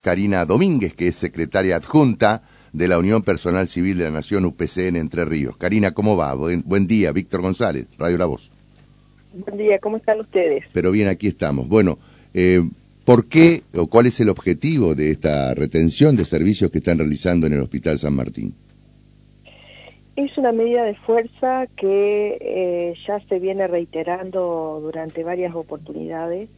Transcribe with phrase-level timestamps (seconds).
[0.00, 4.96] Karina Domínguez, que es secretaria adjunta de la Unión Personal Civil de la Nación UPCN
[4.96, 5.58] Entre Ríos.
[5.58, 6.32] Karina, ¿cómo va?
[6.34, 8.50] Buen, día, Víctor González, Radio La Voz.
[9.34, 10.64] Buen día, ¿cómo están ustedes?
[10.72, 11.68] Pero bien, aquí estamos.
[11.68, 11.98] Bueno,
[12.32, 12.66] eh,
[13.04, 17.46] ¿por qué o cuál es el objetivo de esta retención de servicios que están realizando
[17.46, 18.54] en el Hospital San Martín?
[20.20, 26.50] Es una medida de fuerza que eh, ya se viene reiterando durante varias oportunidades,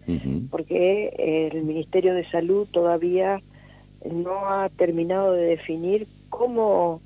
[0.51, 3.41] porque el Ministerio de Salud todavía
[4.11, 7.01] no ha terminado de definir cómo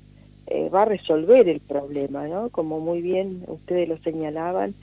[0.47, 2.49] eh, va a resolver el problema, ¿no?
[2.49, 4.73] Como muy bien ustedes lo señalaban,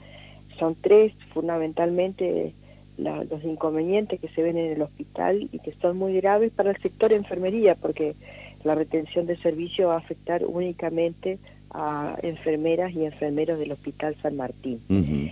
[0.57, 2.53] son tres fundamentalmente
[2.97, 6.77] los inconvenientes que se ven en el hospital y que son muy graves para el
[6.77, 8.15] sector enfermería, porque
[8.63, 11.37] la retención de servicio va a afectar únicamente
[11.75, 14.79] a enfermeras y enfermeros del Hospital San Martín.
[14.89, 15.31] En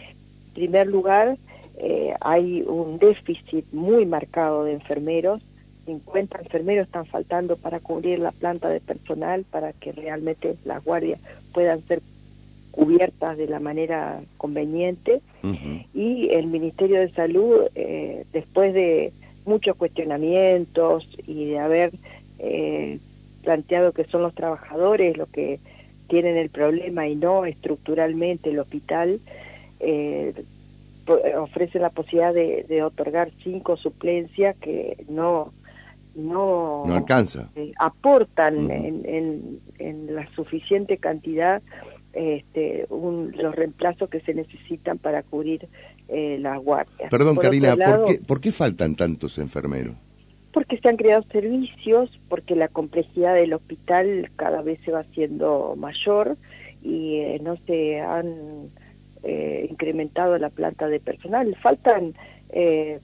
[0.54, 1.38] primer lugar,
[1.78, 5.42] eh, hay un déficit muy marcado de enfermeros.
[5.86, 11.20] 50 enfermeros están faltando para cubrir la planta de personal para que realmente las guardias
[11.54, 12.02] puedan ser
[12.72, 15.22] cubiertas de la manera conveniente.
[15.94, 19.14] Y el Ministerio de Salud, eh, después de
[19.46, 21.92] muchos cuestionamientos y de haber
[22.40, 23.00] eh,
[23.44, 25.60] planteado que son los trabajadores los que
[26.08, 29.20] tienen el problema y no estructuralmente el hospital,
[29.80, 30.34] eh,
[31.38, 35.52] ofrece la posibilidad de, otorgar cinco suplencias que no
[36.16, 41.62] no, alcanza eh, aportan en, en, la suficiente cantidad
[42.14, 45.68] este, los reemplazos que se necesitan para cubrir
[46.08, 47.10] eh, las guardias.
[47.10, 49.96] Perdón, Karina, ¿por, qué, ¿por qué faltan tantos enfermeros?
[50.54, 55.76] Porque se han creado servicios, porque la complejidad del hospital cada vez se va haciendo
[55.78, 56.38] mayor
[56.82, 58.70] y eh, no se han
[59.24, 61.56] eh, incrementado la planta de personal.
[61.62, 62.14] Faltan
[62.50, 63.00] eh,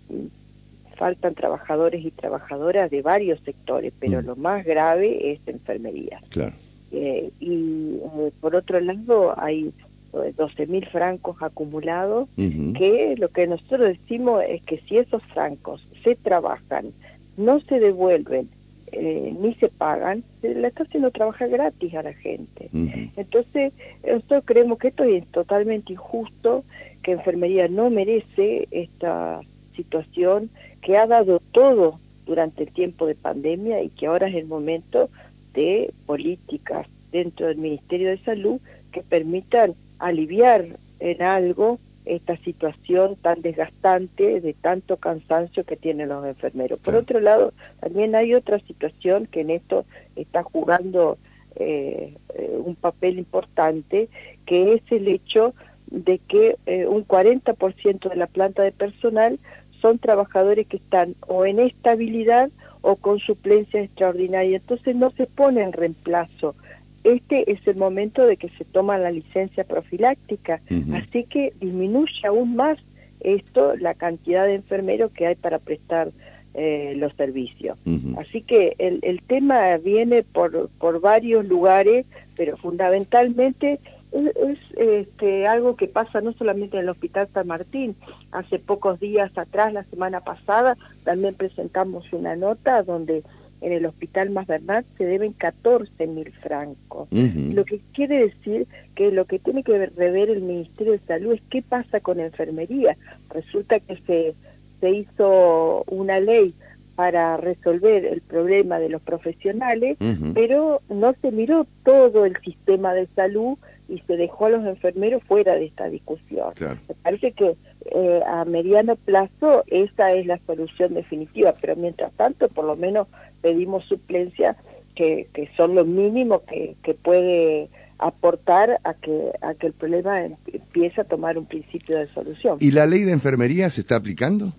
[0.96, 4.26] faltan trabajadores y trabajadoras de varios sectores, pero mm.
[4.26, 6.22] lo más grave es enfermería.
[6.30, 6.54] Claro.
[6.92, 8.00] y
[8.42, 9.74] por otro lado hay
[10.12, 16.16] 12 mil francos acumulados, que lo que nosotros decimos es que si esos francos se
[16.16, 16.92] trabajan
[17.40, 18.50] no se devuelven
[18.92, 22.70] eh, ni se pagan, se le está haciendo trabajar gratis a la gente.
[23.16, 23.72] Entonces,
[24.06, 26.64] nosotros creemos que esto es totalmente injusto,
[27.04, 29.42] que enfermería no merece esta
[29.76, 30.50] situación,
[30.82, 35.10] que ha dado todo durante el tiempo de pandemia y que ahora es el momento
[35.54, 38.60] de políticas dentro del Ministerio de Salud
[38.92, 40.66] que permitan aliviar
[41.00, 46.80] en algo esta situación tan desgastante de tanto cansancio que tienen los enfermeros.
[46.80, 51.18] Por otro lado, también hay otra situación que en esto está jugando
[51.56, 54.10] eh, eh, un papel importante,
[54.46, 55.54] que es el hecho
[55.88, 59.40] de que eh, un 40% de la planta de personal
[59.82, 62.50] son trabajadores que están o en estabilidad
[62.82, 66.56] o con suplencia extraordinaria, entonces no se pone en reemplazo
[67.04, 70.62] este es el momento de que se toma la licencia profiláctica,
[70.94, 72.78] así que disminuye aún más
[73.20, 76.12] esto la cantidad de enfermeros que hay para prestar
[76.54, 77.78] eh, los servicios.
[78.18, 82.06] Así que el, el, tema viene por, por varios lugares,
[82.36, 83.80] pero fundamentalmente
[84.12, 87.96] es, este, algo que pasa no solamente en el Hospital San Martín.
[88.32, 93.24] Hace pocos días atrás, la semana pasada, también presentamos una nota donde
[93.62, 97.08] en el Hospital Más Bernat se deben 14 mil francos.
[97.12, 101.42] Lo que quiere decir que lo que tiene que rever el Ministerio de Salud es
[101.50, 102.98] qué pasa con enfermería.
[103.30, 104.36] Resulta que se,
[104.80, 106.54] se hizo una ley
[106.96, 109.98] para resolver el problema de los profesionales,
[110.34, 115.24] pero no se miró todo el sistema de salud y se dejó a los enfermeros
[115.24, 116.54] fuera de esta discusión.
[116.60, 122.50] Me parece que eh, a mediano plazo esa es la solución definitiva, pero mientras tanto
[122.50, 123.08] por lo menos
[123.42, 124.58] pedimos suplencia
[124.96, 127.70] que, que son lo mínimo que, que puede
[128.00, 132.58] aportar a que, a que el problema empiece a tomar un principio de solución.
[132.60, 134.54] ¿Y la ley de enfermería se está aplicando?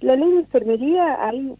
[0.00, 1.52] La ley de enfermería, hay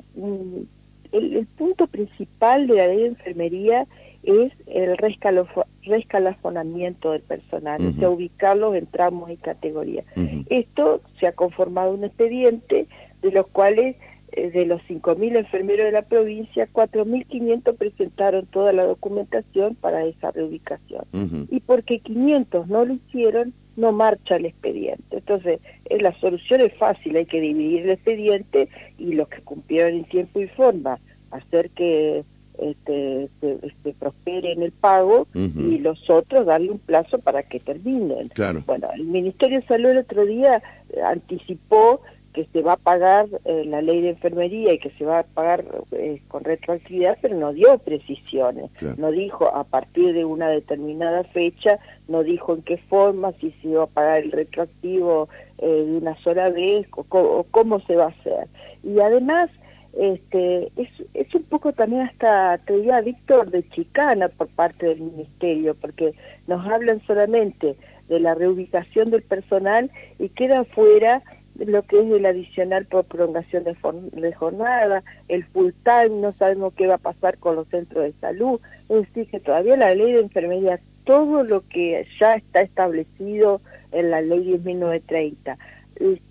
[1.13, 3.87] el, punto principal de la ley de enfermería
[4.23, 10.05] es el rescalafonamiento del personal, o sea, ubicarlos en tramos y categorías.
[10.49, 12.87] Esto se ha conformado un expediente
[13.23, 13.97] de los cuales
[14.33, 20.31] eh, de los 5.000 enfermeros de la provincia, 4.500 presentaron toda la documentación para esa
[20.31, 21.05] reubicación.
[21.51, 25.19] Y porque 500 no lo hicieron, no marcha el expediente.
[25.19, 28.69] Entonces, eh, la solución es fácil, hay que dividir el expediente
[28.99, 31.01] y los que cumplieron en tiempo y forma,
[31.31, 32.25] hacer que
[32.61, 37.61] este, se, este, prospere en el pago y los otros darle un plazo para que
[37.61, 38.31] terminen.
[38.67, 40.63] Bueno, el Ministerio de Salud el otro día
[41.05, 42.01] anticipó
[42.33, 45.23] que se va a pagar eh, la ley de enfermería y que se va a
[45.25, 48.71] pagar eh, con retroactividad, pero no dio precisiones.
[48.99, 51.79] No dijo a partir de una determinada fecha,
[52.09, 55.29] no dijo en qué forma, si se iba a pagar el retroactivo
[55.59, 58.47] eh, de una sola vez o, cómo se va a hacer.
[58.85, 59.51] Y además,
[59.93, 65.01] este, es, es un poco también hasta, te diría, Víctor, de chicana por parte del
[65.01, 66.15] Ministerio, porque
[66.47, 67.77] nos hablan solamente
[68.09, 71.23] de la reubicación del personal y queda fuera
[71.57, 76.87] lo que es el adicional por prolongación de, jornada, el full time, no sabemos qué
[76.87, 80.21] va a pasar con los centros de salud, es decir, que todavía la ley de
[80.21, 83.61] enfermería, todo lo que ya está establecido
[83.93, 85.59] en la ley 10.930,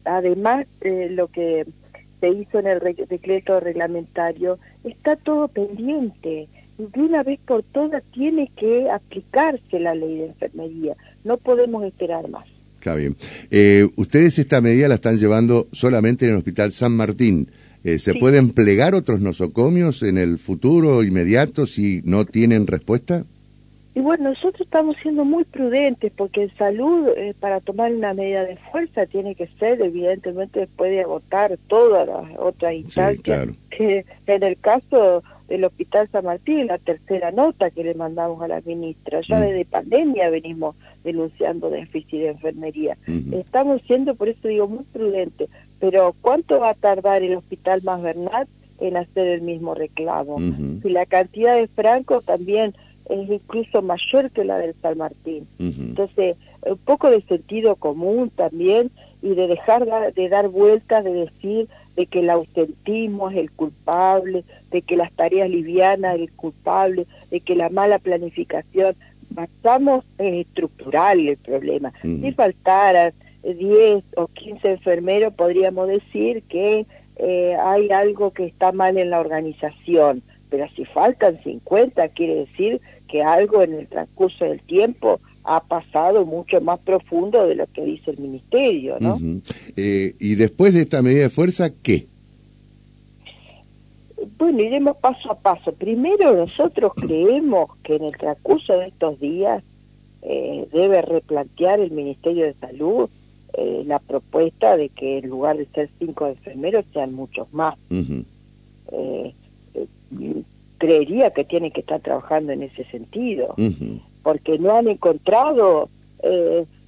[0.05, 1.67] además eh, lo que
[2.19, 6.47] se hizo en el decreto reglamentario, está todo pendiente.
[6.77, 12.29] De una vez por todas tiene que aplicarse la ley de enfermería, no podemos esperar
[12.29, 12.45] más.
[12.75, 13.17] Está bien.
[13.51, 17.51] Eh, ustedes esta medida la están llevando solamente en el Hospital San Martín.
[17.83, 23.25] Eh, ¿Se pueden plegar otros nosocomios en el futuro inmediato si no tienen respuesta?
[23.95, 28.45] Y bueno, nosotros estamos siendo muy prudentes porque en salud, eh, para tomar una medida
[28.45, 33.49] de fuerza, tiene que ser, evidentemente, después de agotar todas las otras instancias.
[33.69, 38.47] Que en el caso del Hospital San Martín, la tercera nota que le mandamos a
[38.47, 39.41] la ministra, ya mm.
[39.41, 42.97] desde pandemia venimos denunciando déficit de enfermería.
[43.31, 45.49] Estamos siendo, por eso digo, muy prudentes.
[45.79, 48.47] Pero ¿cuánto va a tardar el Hospital Más Bernat
[48.79, 50.37] en hacer el mismo reclamo?
[50.83, 52.75] Si la cantidad de francos también
[53.09, 55.47] es incluso mayor que la del San Martín.
[55.59, 58.91] Entonces, un poco de sentido común también
[59.21, 64.45] y de dejar de dar vueltas, de decir de que el ausentismo es el culpable,
[64.71, 68.95] de que las tareas livianas es el culpable, de que la mala planificación
[69.37, 71.93] Estamos en estructural el problema.
[72.01, 73.13] Si faltaran
[73.43, 76.85] 10 o 15 enfermeros, podríamos decir que
[77.17, 82.81] eh, hay algo que está mal en la organización, pero si faltan 50, quiere decir
[83.07, 87.83] que algo en el transcurso del tiempo ha pasado mucho más profundo de lo que
[87.83, 89.19] dice el ministerio, ¿no?
[89.75, 92.07] Eh, y después de esta medida de fuerza, ¿qué?
[94.37, 95.71] Bueno, iremos paso a paso.
[95.73, 99.63] Primero, nosotros creemos que en el transcurso de estos días
[100.21, 103.09] eh, debe replantear el Ministerio de Salud
[103.53, 107.75] eh, la propuesta de que en lugar de ser cinco enfermeros sean muchos más.
[107.89, 109.33] Eh,
[110.77, 113.55] creería que tienen que estar trabajando en ese sentido,
[114.23, 115.89] porque no han encontrado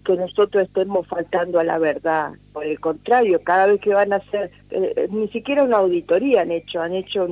[0.04, 2.34] que nosotros estemos faltando a la verdad.
[2.54, 6.52] Por el contrario, cada vez que van a hacer, eh, ni siquiera una auditoría han
[6.52, 7.28] hecho, han hecho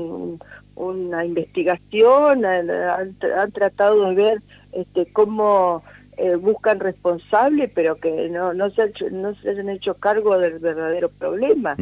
[0.76, 4.42] una investigación, han, tratado de ver
[4.72, 5.84] este, cómo
[6.18, 11.10] eh, buscan responsables, pero que no, no, se no se han hecho cargo del verdadero
[11.10, 11.76] problema.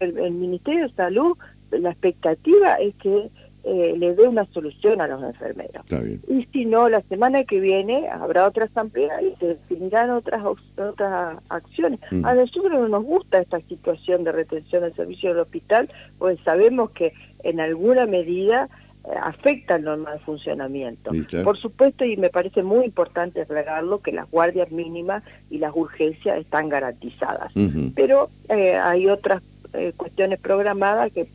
[0.00, 1.36] el Ministerio de Salud,
[1.70, 3.30] la expectativa es que
[3.68, 5.84] eh, le dé una solución a los enfermeros.
[6.28, 10.44] Y si no, la semana que viene habrá otra asamblea y se definirán otras
[10.76, 11.98] otras acciones.
[12.12, 12.24] Mm.
[12.24, 16.92] A nosotros no nos gusta esta situación de retención del servicio del hospital, pues sabemos
[16.92, 18.68] que en alguna medida
[19.04, 21.10] eh, afecta el normal funcionamiento.
[21.42, 26.38] Por supuesto, y me parece muy importante aclararlo, que las guardias mínimas y las urgencias
[26.38, 27.52] están garantizadas.
[27.96, 29.42] Pero eh, hay otras
[29.96, 31.26] cuestiones programadas que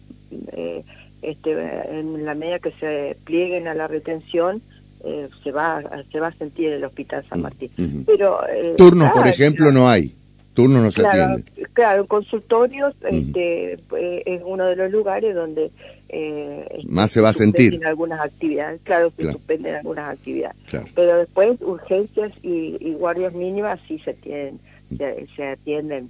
[1.21, 1.51] este,
[1.99, 4.61] en la medida que se plieguen a la retención,
[5.03, 7.71] eh, se va se va a sentir en el Hospital San Martín.
[8.05, 10.15] Pero eh, Turnos, por ejemplo, no hay.
[10.53, 11.69] Turnos no se claro, atienden.
[11.73, 15.71] Claro, consultorios este, eh, es uno de los lugares donde
[16.83, 17.73] más se va a sentir.
[17.73, 18.81] en algunas actividades.
[18.83, 20.57] Claro se suspenden algunas actividades.
[20.93, 24.59] Pero después urgencias y, guardias mínimas sí se tienen
[25.35, 26.09] se atienden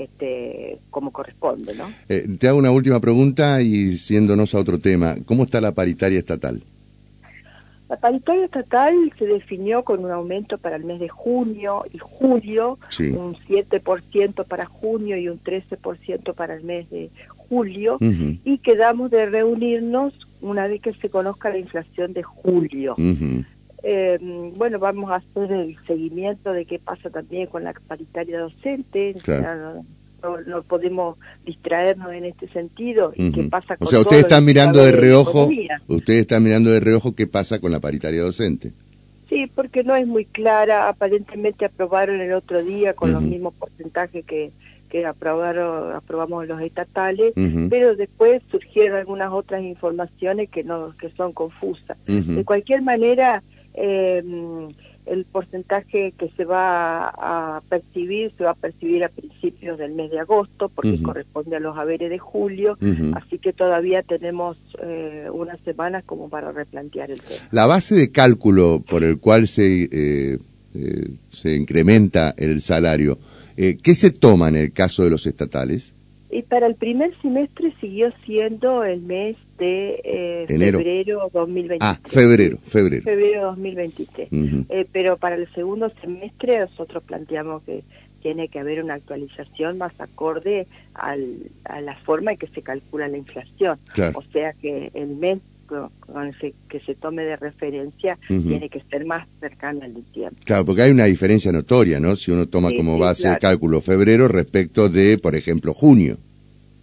[0.00, 1.74] este, como corresponde.
[1.74, 1.84] ¿no?
[2.08, 5.16] Eh, te hago una última pregunta y siéndonos a otro tema.
[5.26, 6.62] ¿Cómo está la paritaria estatal?
[7.90, 12.78] La paritaria estatal se definió con un aumento para el mes de junio y julio,
[13.00, 17.10] un 7% para junio y un 13% para el mes de
[17.48, 22.94] julio, y quedamos de reunirnos una vez que se conozca la inflación de julio.
[23.82, 24.18] Eh,
[24.56, 29.14] bueno, vamos a hacer el seguimiento de qué pasa también con la paritaria docente.
[30.46, 33.12] no, podemos distraernos en este sentido.
[33.16, 35.48] y qué pasa con o sea, ustedes están mirando de reojo,
[35.88, 38.72] ustedes están mirando de reojo qué pasa con la paritaria docente.
[39.28, 40.88] Sí, porque no es muy clara.
[40.88, 44.50] Aparentemente aprobaron el otro día con los mismos porcentajes que,
[44.90, 47.32] que aprobaron, aprobamos los estatales,
[47.70, 51.96] pero después surgieron algunas otras informaciones que no que son confusas.
[52.06, 53.42] De cualquier manera,
[53.80, 54.22] eh,
[55.06, 60.10] el porcentaje que se va a percibir se va a percibir a principios del mes
[60.10, 62.78] de agosto porque corresponde a los haberes de julio,
[63.14, 67.40] así que todavía tenemos eh, unas semanas como para replantear el tema.
[67.50, 70.38] La base de cálculo por el cual se, eh,
[70.74, 73.18] eh, se incrementa el salario,
[73.56, 75.94] ¿qué se toma en el caso de los estatales?
[76.30, 81.78] Y para el primer semestre siguió siendo el mes de eh, febrero 2023.
[81.80, 83.02] Ah, febrero, febrero.
[83.02, 84.28] Febrero 2023.
[84.68, 87.82] eh, pero para el segundo semestre nosotros planteamos que
[88.22, 93.08] tiene que haber una actualización más acorde al, a la forma en que se calcula
[93.08, 93.78] la inflación.
[94.14, 95.38] O sea que el mes
[96.00, 100.36] con el que se tome de referencia tiene que ser más cercano al tiempo.
[100.44, 102.16] Claro, porque hay una diferencia notoria, ¿no?
[102.16, 106.16] Si uno toma como base el cálculo febrero respecto de, por ejemplo, junio.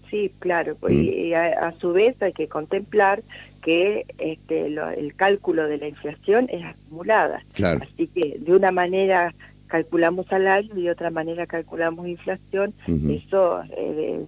[0.09, 3.23] Sí, claro, pues, y a, su vez hay que contemplar
[3.61, 7.43] que este, el cálculo de la inflación es acumulada.
[7.53, 7.81] Claro.
[7.83, 9.33] Así que de una manera
[9.67, 14.25] calculamos salario y de otra manera calculamos inflación, eso eh,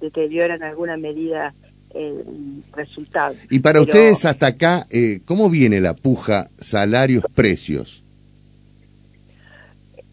[0.00, 1.54] deteriora en alguna medida
[1.94, 3.34] el resultado.
[3.50, 8.02] Y para ustedes hasta acá, eh, ¿cómo viene la puja salarios-precios?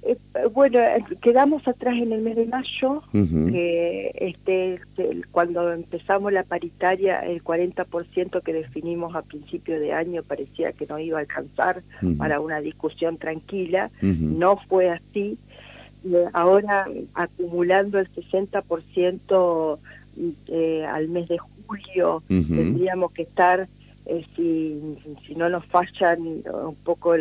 [0.02, 0.18] Eh,
[0.54, 0.80] bueno,
[1.22, 4.82] quedamos atrás en el mes de mayo, que este,
[5.32, 10.98] cuando empezamos la paritaria, el 40% que definimos a principio de año parecía que no
[11.00, 11.84] iba a alcanzar
[12.18, 15.38] para una discusión tranquila, no fue así.
[16.34, 19.80] Ahora acumulando el 60%
[20.48, 21.38] eh, al mes de
[21.70, 23.68] julio, tendríamos que estar,
[24.06, 24.82] eh, si,
[25.28, 27.16] si no nos fallan un poco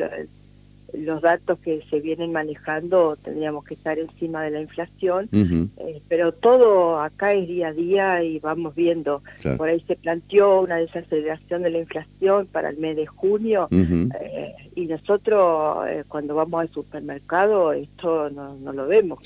[0.95, 6.33] los datos que se vienen manejando, tendríamos que estar encima de la inflación, eh, pero
[6.33, 9.23] todo acá es día a día y vamos viendo.
[9.59, 14.55] Por ahí se planteó una desaceleración de la inflación para el mes de junio eh,
[14.75, 19.19] y nosotros cuando vamos al supermercado esto no, no lo vemos.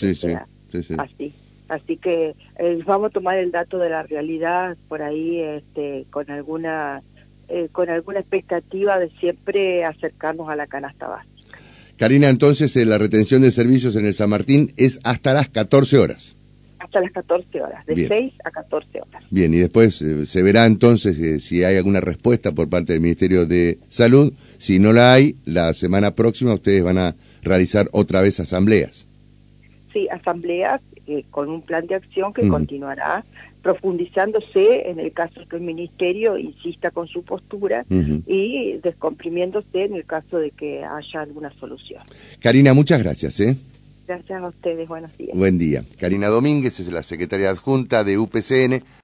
[0.98, 1.32] así.
[1.72, 6.30] Así que eh, vamos a tomar el dato de la realidad por ahí este, con
[6.30, 7.02] alguna
[7.48, 11.58] eh, con alguna expectativa de siempre acercarnos a la canasta básica.
[11.96, 15.98] Karina, entonces eh, la retención de servicios en el San Martín es hasta las 14
[15.98, 16.36] horas.
[16.78, 19.24] Hasta las 14 horas, de 6 a 14 horas.
[19.30, 23.78] Bien, y después se verá entonces si hay alguna respuesta por parte del Ministerio de
[23.88, 24.34] Salud.
[24.58, 29.06] Si no la hay, la semana próxima ustedes van a realizar otra vez asambleas.
[29.92, 33.24] Sí, asambleas eh, con un plan de acción que continuará
[33.62, 40.04] profundizándose en el caso que el Ministerio insista con su postura y descomprimiéndose en el
[40.04, 42.02] caso de que haya alguna solución.
[42.40, 43.38] Karina, muchas gracias.
[43.40, 43.56] ¿eh?
[44.06, 45.36] Gracias a ustedes, buenos días.
[45.36, 45.84] Buen día.
[45.98, 48.82] Karina Domínguez es la secretaria adjunta de UPCN.